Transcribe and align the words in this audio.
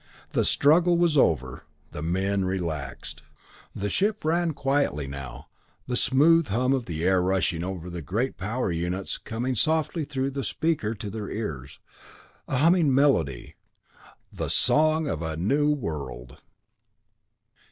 The 0.31 0.45
struggle 0.45 0.97
was 0.97 1.15
over 1.15 1.63
the 1.91 2.01
men 2.01 2.43
relaxed. 2.43 3.21
The 3.75 3.87
ship 3.87 4.25
ran 4.25 4.53
quietly 4.53 5.05
now, 5.05 5.47
the 5.85 5.95
smooth 5.95 6.47
hum 6.47 6.73
of 6.73 6.85
the 6.85 7.03
air 7.05 7.21
rushing 7.21 7.63
over 7.63 7.87
the 7.87 8.01
great 8.01 8.35
power 8.35 8.71
units 8.71 9.19
coming 9.19 9.53
softly 9.53 10.03
through 10.03 10.31
the 10.31 10.43
speaker 10.43 10.95
to 10.95 11.11
their 11.11 11.29
ears, 11.29 11.77
a 12.47 12.57
humming 12.57 12.95
melody 12.95 13.53
the 14.33 14.49
song 14.49 15.07
of 15.07 15.21
a 15.21 15.37
new 15.37 15.69
world. 15.69 16.39